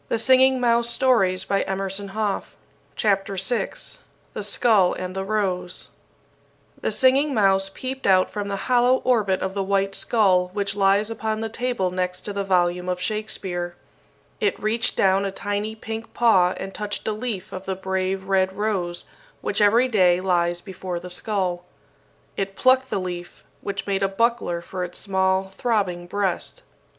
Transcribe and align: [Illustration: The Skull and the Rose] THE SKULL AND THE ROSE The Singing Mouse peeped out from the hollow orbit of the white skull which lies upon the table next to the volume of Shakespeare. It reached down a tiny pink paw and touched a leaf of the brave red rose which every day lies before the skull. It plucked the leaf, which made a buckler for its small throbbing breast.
[Illustration: 0.09 0.59
The 0.61 0.73
Skull 0.81 1.11
and 1.13 1.45
the 1.45 1.75
Rose] 1.75 2.07
THE 4.33 4.41
SKULL 4.41 4.93
AND 4.95 5.15
THE 5.15 5.23
ROSE 5.23 5.89
The 6.81 6.91
Singing 6.91 7.35
Mouse 7.35 7.69
peeped 7.71 8.07
out 8.07 8.27
from 8.31 8.47
the 8.47 8.55
hollow 8.65 8.95
orbit 9.03 9.41
of 9.41 9.53
the 9.53 9.61
white 9.61 9.93
skull 9.93 10.49
which 10.55 10.75
lies 10.75 11.11
upon 11.11 11.41
the 11.41 11.49
table 11.49 11.91
next 11.91 12.21
to 12.21 12.33
the 12.33 12.43
volume 12.43 12.89
of 12.89 12.99
Shakespeare. 12.99 13.75
It 14.39 14.59
reached 14.59 14.95
down 14.97 15.23
a 15.23 15.31
tiny 15.31 15.75
pink 15.75 16.15
paw 16.15 16.55
and 16.57 16.73
touched 16.73 17.07
a 17.07 17.11
leaf 17.13 17.53
of 17.53 17.65
the 17.65 17.75
brave 17.75 18.23
red 18.23 18.53
rose 18.57 19.05
which 19.41 19.61
every 19.61 19.87
day 19.87 20.19
lies 20.19 20.61
before 20.61 20.99
the 20.99 21.11
skull. 21.11 21.63
It 22.35 22.55
plucked 22.55 22.89
the 22.89 22.99
leaf, 22.99 23.43
which 23.61 23.85
made 23.85 24.01
a 24.01 24.07
buckler 24.07 24.63
for 24.63 24.83
its 24.83 24.97
small 24.97 25.49
throbbing 25.55 26.07
breast. 26.07 26.63